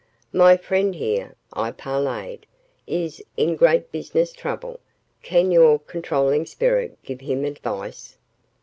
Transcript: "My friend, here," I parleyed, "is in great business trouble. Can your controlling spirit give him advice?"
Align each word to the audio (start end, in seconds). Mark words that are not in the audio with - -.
"My 0.33 0.57
friend, 0.57 0.95
here," 0.95 1.35
I 1.53 1.69
parleyed, 1.69 2.47
"is 2.87 3.23
in 3.37 3.55
great 3.55 3.91
business 3.91 4.31
trouble. 4.33 4.79
Can 5.21 5.51
your 5.51 5.77
controlling 5.77 6.47
spirit 6.47 6.97
give 7.03 7.21
him 7.21 7.45
advice?" 7.45 8.17